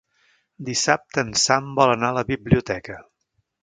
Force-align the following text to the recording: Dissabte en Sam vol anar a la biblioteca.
Dissabte 0.69 1.25
en 1.25 1.31
Sam 1.43 1.69
vol 1.83 1.97
anar 1.97 2.11
a 2.13 2.19
la 2.23 2.27
biblioteca. 2.35 3.03